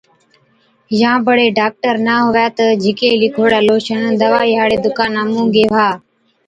[0.99, 5.87] يان بڙي ڊاڪٽرا نہ هُوَي تہ جھِڪي لِکوڙَي لوشن دوائِي هاڙي دُڪانا مُون گيهوا،